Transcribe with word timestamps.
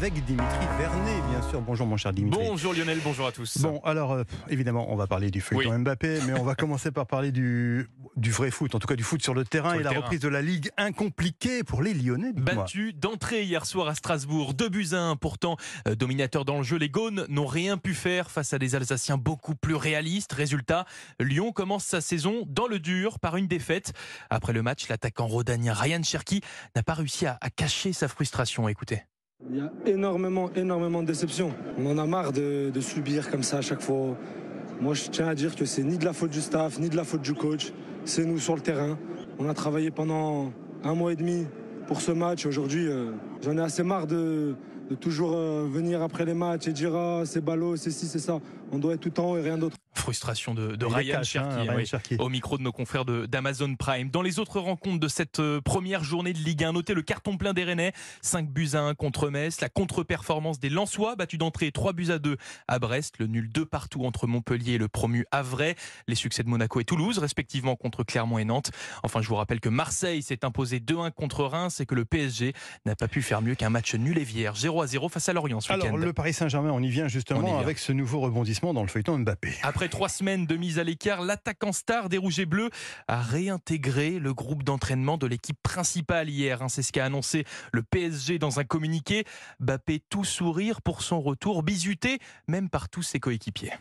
avec 0.00 0.24
Dimitri 0.24 0.66
Vernet, 0.78 1.22
bien 1.28 1.42
sûr. 1.50 1.60
Bonjour 1.60 1.86
mon 1.86 1.98
cher 1.98 2.14
Dimitri. 2.14 2.42
Bonjour 2.42 2.72
Lionel, 2.72 3.00
bonjour 3.04 3.26
à 3.26 3.32
tous. 3.32 3.58
Bon, 3.58 3.82
alors 3.84 4.12
euh, 4.12 4.24
évidemment, 4.48 4.90
on 4.90 4.96
va 4.96 5.06
parler 5.06 5.30
du 5.30 5.42
feuilleton 5.42 5.78
Mbappé, 5.78 6.20
mais 6.26 6.32
on 6.32 6.42
va 6.42 6.54
commencer 6.56 6.90
par 6.90 7.06
parler 7.06 7.32
du, 7.32 7.86
du 8.16 8.30
vrai 8.30 8.50
foot, 8.50 8.74
en 8.74 8.78
tout 8.78 8.86
cas 8.86 8.96
du 8.96 9.02
foot 9.02 9.22
sur 9.22 9.34
le 9.34 9.44
terrain 9.44 9.74
et 9.74 9.82
la 9.82 9.90
reprise 9.90 10.20
de 10.20 10.28
la 10.28 10.40
Ligue 10.40 10.70
incompliquée 10.78 11.64
pour 11.64 11.82
les 11.82 11.92
Lyonnais. 11.92 12.32
Battu 12.32 12.94
d'entrée 12.94 13.42
hier 13.42 13.66
soir 13.66 13.88
à 13.88 13.94
Strasbourg, 13.94 14.54
2 14.54 14.70
buts 14.70 14.88
à 14.92 15.02
1, 15.02 15.16
pourtant 15.16 15.58
euh, 15.86 15.94
dominateur 15.94 16.46
dans 16.46 16.56
le 16.56 16.62
jeu, 16.62 16.78
les 16.78 16.88
Gaunes 16.88 17.26
n'ont 17.28 17.46
rien 17.46 17.76
pu 17.76 17.92
faire 17.92 18.30
face 18.30 18.54
à 18.54 18.58
des 18.58 18.74
Alsaciens 18.74 19.18
beaucoup 19.18 19.54
plus 19.54 19.74
réalistes. 19.74 20.32
Résultat, 20.32 20.86
Lyon 21.20 21.52
commence 21.52 21.84
sa 21.84 22.00
saison 22.00 22.44
dans 22.46 22.68
le 22.68 22.78
dur 22.78 23.18
par 23.18 23.36
une 23.36 23.48
défaite. 23.48 23.92
Après 24.30 24.54
le 24.54 24.62
match, 24.62 24.88
l'attaquant 24.88 25.26
rhodanien 25.26 25.74
Ryan 25.74 26.02
Cherki 26.02 26.40
n'a 26.74 26.82
pas 26.82 26.94
réussi 26.94 27.26
à, 27.26 27.36
à 27.42 27.50
cacher 27.50 27.92
sa 27.92 28.08
frustration. 28.08 28.66
Écoutez. 28.66 29.02
Il 29.48 29.56
y 29.56 29.60
a 29.60 29.72
énormément, 29.86 30.50
énormément 30.54 31.02
de 31.02 31.06
déceptions. 31.06 31.52
On 31.78 31.86
en 31.86 31.96
a 31.96 32.06
marre 32.06 32.32
de, 32.32 32.70
subir 32.80 33.30
comme 33.30 33.42
ça 33.42 33.58
à 33.58 33.60
chaque 33.62 33.80
fois. 33.80 34.16
Moi, 34.80 34.92
je 34.92 35.08
tiens 35.08 35.28
à 35.28 35.34
dire 35.34 35.56
que 35.56 35.64
c'est 35.64 35.82
ni 35.82 35.96
de 35.96 36.04
la 36.04 36.12
faute 36.12 36.30
du 36.30 36.42
staff, 36.42 36.78
ni 36.78 36.90
de 36.90 36.96
la 36.96 37.04
faute 37.04 37.22
du 37.22 37.32
coach. 37.32 37.72
C'est 38.04 38.24
nous 38.24 38.38
sur 38.38 38.54
le 38.54 38.60
terrain. 38.60 38.98
On 39.38 39.48
a 39.48 39.54
travaillé 39.54 39.90
pendant 39.90 40.52
un 40.84 40.94
mois 40.94 41.12
et 41.12 41.16
demi 41.16 41.46
pour 41.86 42.02
ce 42.02 42.12
match. 42.12 42.44
Aujourd'hui, 42.44 42.86
euh, 42.86 43.12
j'en 43.42 43.56
ai 43.56 43.62
assez 43.62 43.82
marre 43.82 44.06
de, 44.06 44.54
toujours 45.00 45.32
euh, 45.34 45.66
venir 45.70 46.02
après 46.02 46.26
les 46.26 46.34
matchs 46.34 46.68
et 46.68 46.72
dire 46.72 46.94
ah, 46.94 47.22
c'est 47.24 47.42
ballot, 47.42 47.76
c'est 47.76 47.90
ci, 47.90 48.06
c'est 48.06 48.18
ça. 48.18 48.40
On 48.72 48.78
doit 48.78 48.94
être 48.94 49.00
tout 49.00 49.20
en 49.20 49.32
haut 49.32 49.38
et 49.38 49.42
rien 49.42 49.56
d'autre. 49.56 49.76
Frustration 49.94 50.54
de, 50.54 50.84
Ryan, 50.84 51.18
hein, 51.18 51.84
Cherky, 51.84 52.16
au 52.18 52.28
micro 52.28 52.56
de 52.58 52.62
nos 52.62 52.72
confrères 52.72 53.04
d'Amazon 53.04 53.74
Prime. 53.74 54.10
Dans 54.10 54.22
les 54.22 54.38
autres 54.38 54.60
rencontres 54.60 55.00
de 55.00 55.08
cette 55.08 55.40
euh, 55.40 55.60
première 55.60 56.04
journée 56.04 56.32
de 56.32 56.38
Ligue 56.38 56.64
1, 56.64 56.72
notez 56.72 56.94
le 56.94 57.02
carton 57.02 57.36
plein 57.36 57.52
des 57.52 57.64
Rennais, 57.64 57.92
5 58.22 58.48
buts 58.48 58.70
à 58.74 58.80
1 58.80 58.94
contre 58.94 59.30
Metz, 59.30 59.60
la 59.60 59.68
contre-performance 59.68 60.60
des 60.60 60.70
Lensois, 60.70 61.16
battu 61.16 61.38
d'entrée 61.38 61.72
3 61.72 61.92
buts 61.92 62.10
à 62.10 62.18
2 62.18 62.36
à 62.68 62.78
Brest, 62.78 63.16
le 63.18 63.26
nul 63.26 63.50
2 63.50 63.64
partout 63.66 64.04
entre 64.04 64.26
Montpellier 64.26 64.74
et 64.74 64.78
le 64.78 64.88
promu 64.88 65.26
Havre, 65.32 65.74
les 66.06 66.14
succès 66.14 66.42
de 66.42 66.48
Monaco 66.48 66.80
et 66.80 66.84
Toulouse, 66.84 67.18
respectivement 67.18 67.74
contre 67.74 68.04
Clermont 68.04 68.38
et 68.38 68.44
Nantes. 68.44 68.70
Enfin, 69.02 69.22
je 69.22 69.28
vous 69.28 69.36
rappelle 69.36 69.60
que 69.60 69.68
Marseille 69.68 70.22
s'est 70.22 70.44
imposé 70.44 70.78
2-1 70.78 71.10
contre 71.10 71.44
Reims 71.44 71.80
et 71.80 71.86
que 71.86 71.94
le 71.94 72.04
PSG 72.04 72.52
n'a 72.86 72.94
pas 72.94 73.08
pu 73.08 73.22
faire 73.22 73.42
mieux 73.42 73.54
qu'un 73.54 73.70
match 73.70 73.94
nul 73.94 74.18
et 74.18 74.24
vierge, 74.24 74.60
0 74.60 74.82
à 74.82 74.86
0 74.86 75.08
face 75.08 75.28
à 75.28 75.32
Lorient 75.32 75.60
ce 75.60 75.72
Alors, 75.72 75.96
le 75.96 76.12
Paris 76.12 76.32
Saint-Germain, 76.32 76.70
on 76.70 76.82
y 76.82 76.90
vient 76.90 77.08
justement 77.08 77.58
avec 77.58 77.78
ce 77.78 77.92
nouveau 77.92 78.20
rebondissement 78.20 78.72
dans 78.72 78.82
le 78.82 78.88
feuilleton 78.88 79.18
Mbappé. 79.18 79.54
Après 79.62 79.79
trois 79.88 80.08
semaines 80.08 80.46
de 80.46 80.56
mise 80.56 80.78
à 80.78 80.84
l'écart, 80.84 81.22
l'attaquant 81.22 81.72
star 81.72 82.08
des 82.08 82.18
Rouges 82.18 82.40
et 82.40 82.46
Bleus 82.46 82.70
a 83.08 83.20
réintégré 83.20 84.18
le 84.18 84.34
groupe 84.34 84.62
d'entraînement 84.62 85.16
de 85.16 85.26
l'équipe 85.26 85.58
principale 85.62 86.28
hier. 86.28 86.62
Hein. 86.62 86.68
C'est 86.68 86.82
ce 86.82 86.92
qu'a 86.92 87.04
annoncé 87.04 87.44
le 87.72 87.82
PSG 87.82 88.38
dans 88.38 88.60
un 88.60 88.64
communiqué. 88.64 89.24
Mbappé 89.60 90.02
tout 90.10 90.24
sourire 90.24 90.82
pour 90.82 91.02
son 91.02 91.20
retour, 91.20 91.62
bisuté 91.62 92.18
même 92.48 92.68
par 92.68 92.88
tous 92.88 93.02
ses 93.02 93.20
coéquipiers 93.20 93.72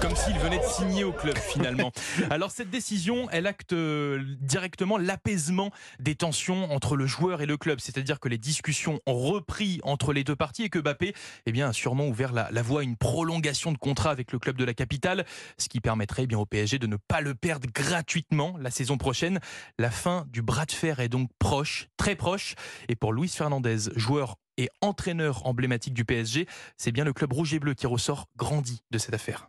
comme 0.00 0.16
s'il 0.16 0.38
venait 0.38 0.58
de 0.58 0.64
signer 0.64 1.04
au 1.04 1.12
club 1.12 1.36
finalement. 1.36 1.92
Alors 2.30 2.50
cette 2.50 2.70
décision, 2.70 3.28
elle 3.30 3.46
acte 3.46 3.72
euh, 3.72 4.22
directement 4.40 4.98
l'apaisement 4.98 5.70
des 5.98 6.14
tensions 6.14 6.72
entre 6.72 6.96
le 6.96 7.06
joueur 7.06 7.42
et 7.42 7.46
le 7.46 7.56
club, 7.56 7.80
c'est-à-dire 7.80 8.20
que 8.20 8.28
les 8.28 8.38
discussions 8.38 9.00
ont 9.06 9.18
repris 9.18 9.80
entre 9.82 10.12
les 10.12 10.24
deux 10.24 10.36
parties 10.36 10.64
et 10.64 10.68
que 10.68 10.78
Mbappé 10.78 11.14
eh 11.46 11.52
bien, 11.52 11.68
a 11.68 11.72
sûrement 11.72 12.06
ouvert 12.06 12.32
la, 12.32 12.62
voie 12.62 12.80
à 12.80 12.84
une 12.84 12.96
prolongation 12.96 13.72
de 13.72 13.78
contrat 13.78 14.10
avec 14.10 14.32
le 14.32 14.38
club 14.38 14.56
de 14.56 14.64
la 14.64 14.74
capitale, 14.74 15.24
ce 15.58 15.68
qui 15.68 15.80
permettrait 15.80 16.24
eh 16.24 16.26
bien, 16.26 16.38
au 16.38 16.46
PSG 16.46 16.78
de 16.78 16.86
ne 16.86 16.96
pas 16.96 17.20
le 17.20 17.34
perdre 17.34 17.68
gratuitement 17.72 18.56
la 18.60 18.70
saison 18.70 18.96
prochaine. 18.96 19.40
La 19.78 19.90
fin 19.90 20.26
du 20.30 20.42
bras 20.42 20.66
de 20.66 20.72
fer 20.72 21.00
est 21.00 21.08
donc 21.08 21.30
proche, 21.38 21.88
très 21.96 22.14
proche, 22.16 22.54
et 22.88 22.96
pour 22.96 23.12
Luis 23.12 23.28
Fernandez, 23.28 23.90
joueur 23.96 24.36
et 24.58 24.68
entraîneur 24.80 25.46
emblématique 25.46 25.94
du 25.94 26.04
PSG, 26.04 26.46
c'est 26.76 26.92
bien 26.92 27.04
le 27.04 27.12
club 27.12 27.32
rouge 27.32 27.54
et 27.54 27.58
bleu 27.58 27.74
qui 27.74 27.86
ressort 27.86 28.26
grandi 28.36 28.82
de 28.90 28.98
cette 28.98 29.14
affaire. 29.14 29.48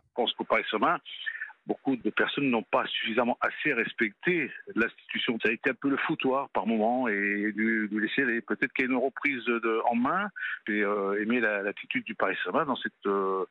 Beaucoup 1.66 1.96
de 1.96 2.10
personnes 2.10 2.48
n'ont 2.48 2.62
pas 2.62 2.86
suffisamment 2.86 3.36
assez 3.40 3.72
respecté 3.72 4.50
l'institution. 4.74 5.36
Ça 5.42 5.48
a 5.48 5.52
été 5.52 5.70
un 5.70 5.74
peu 5.74 5.90
le 5.90 5.96
foutoir 5.96 6.48
par 6.50 6.66
moment 6.66 7.08
et 7.08 7.52
de, 7.56 7.88
laisser 7.98 8.40
peut-être 8.42 8.72
qu'il 8.72 8.84
y 8.84 8.88
ait 8.88 8.90
une 8.90 9.02
reprise 9.02 9.44
de, 9.44 9.80
en 9.90 9.96
main 9.96 10.28
et 10.68 10.82
euh, 10.82 11.20
aimer 11.20 11.40
l'attitude 11.40 12.04
du 12.04 12.14
Paris 12.14 12.36
Saint-Germain 12.44 12.66
dans 12.66 12.76
cette 12.76 12.92
euh, 13.06 13.44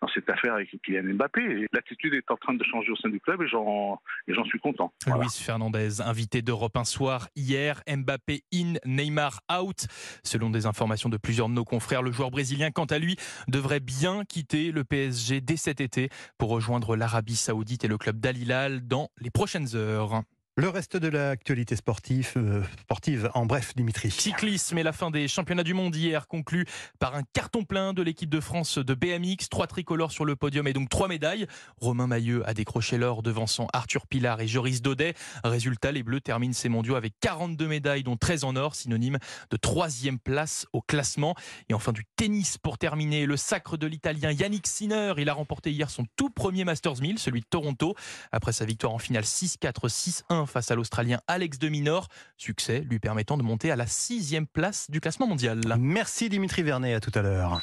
dans 0.00 0.08
cette 0.08 0.28
affaire 0.30 0.54
avec 0.54 0.70
Kylian 0.82 1.14
Mbappé. 1.14 1.66
L'attitude 1.72 2.14
est 2.14 2.30
en 2.30 2.36
train 2.36 2.54
de 2.54 2.64
changer 2.64 2.90
au 2.90 2.96
sein 2.96 3.10
du 3.10 3.20
club 3.20 3.42
et 3.42 3.48
j'en 3.48 4.00
et 4.26 4.34
j'en 4.34 4.44
suis 4.44 4.60
content. 4.60 4.92
Luis 5.06 5.42
Fernandez, 5.44 6.00
invité 6.00 6.40
d'Europe 6.40 6.76
un 6.76 6.84
soir 6.84 7.28
hier, 7.36 7.82
Mbappé 7.86 8.44
in, 8.54 8.74
Neymar 8.86 9.40
out. 9.52 9.86
Selon 10.22 10.48
des 10.48 10.64
informations 10.66 11.08
de 11.08 11.16
plusieurs 11.18 11.48
de 11.48 11.54
nos 11.54 11.64
confrères, 11.64 12.02
le 12.02 12.12
joueur 12.12 12.30
brésilien, 12.30 12.70
quant 12.70 12.86
à 12.86 12.98
lui, 12.98 13.16
devrait 13.48 13.80
bien 13.80 14.24
quitter 14.24 14.72
le 14.72 14.84
PSG 14.84 15.40
dès 15.40 15.56
cet 15.56 15.80
été 15.80 16.08
pour 16.38 16.50
rejoindre 16.50 16.96
l'Arabie 16.96 17.36
Saoudite 17.36 17.57
Saoudite 17.58 17.82
et 17.82 17.88
le 17.88 17.98
club 17.98 18.20
d'Al 18.20 18.86
dans 18.86 19.10
les 19.18 19.30
prochaines 19.30 19.74
heures. 19.74 20.22
Le 20.58 20.68
reste 20.68 20.96
de 20.96 21.06
l'actualité 21.06 21.76
sportive, 21.76 22.32
euh, 22.36 22.64
sportive, 22.80 23.30
en 23.34 23.46
bref, 23.46 23.76
Dimitri. 23.76 24.10
Cyclisme 24.10 24.76
et 24.76 24.82
la 24.82 24.90
fin 24.90 25.12
des 25.12 25.28
championnats 25.28 25.62
du 25.62 25.72
monde 25.72 25.94
hier 25.94 26.26
conclu 26.26 26.66
par 26.98 27.14
un 27.14 27.22
carton 27.32 27.62
plein 27.62 27.92
de 27.92 28.02
l'équipe 28.02 28.28
de 28.28 28.40
France 28.40 28.78
de 28.78 28.92
BMX. 28.92 29.50
Trois 29.50 29.68
tricolores 29.68 30.10
sur 30.10 30.24
le 30.24 30.34
podium 30.34 30.66
et 30.66 30.72
donc 30.72 30.88
trois 30.88 31.06
médailles. 31.06 31.46
Romain 31.76 32.08
Mailleux 32.08 32.42
a 32.44 32.54
décroché 32.54 32.98
l'or 32.98 33.22
devant 33.22 33.46
son 33.46 33.68
Arthur 33.72 34.08
Pilar 34.08 34.40
et 34.40 34.48
Joris 34.48 34.82
Daudet. 34.82 35.14
Résultat, 35.44 35.92
les 35.92 36.02
Bleus 36.02 36.22
terminent 36.22 36.52
ces 36.52 36.68
mondiaux 36.68 36.96
avec 36.96 37.14
42 37.20 37.68
médailles, 37.68 38.02
dont 38.02 38.16
13 38.16 38.42
en 38.42 38.56
or, 38.56 38.74
synonyme 38.74 39.18
de 39.50 39.56
troisième 39.56 40.18
place 40.18 40.66
au 40.72 40.80
classement. 40.80 41.36
Et 41.68 41.74
enfin 41.74 41.92
du 41.92 42.04
tennis 42.16 42.58
pour 42.58 42.78
terminer. 42.78 43.26
Le 43.26 43.36
sacre 43.36 43.76
de 43.76 43.86
l'Italien 43.86 44.32
Yannick 44.32 44.66
Sinner. 44.66 45.14
Il 45.18 45.28
a 45.28 45.34
remporté 45.34 45.70
hier 45.70 45.88
son 45.88 46.04
tout 46.16 46.30
premier 46.30 46.64
Masters 46.64 47.00
1000, 47.00 47.20
celui 47.20 47.42
de 47.42 47.46
Toronto, 47.48 47.94
après 48.32 48.52
sa 48.52 48.64
victoire 48.64 48.92
en 48.92 48.98
finale 48.98 49.22
6-4, 49.22 49.86
6-1 49.86 50.47
face 50.48 50.70
à 50.70 50.74
l'Australien 50.74 51.20
Alex 51.26 51.58
de 51.58 51.68
Minor. 51.68 52.08
Succès 52.36 52.80
lui 52.88 52.98
permettant 52.98 53.36
de 53.36 53.42
monter 53.42 53.70
à 53.70 53.76
la 53.76 53.86
sixième 53.86 54.46
place 54.46 54.90
du 54.90 55.00
classement 55.00 55.26
mondial. 55.26 55.60
Merci 55.78 56.28
Dimitri 56.28 56.62
Vernet, 56.62 56.94
à 56.94 57.00
tout 57.00 57.12
à 57.14 57.22
l'heure. 57.22 57.60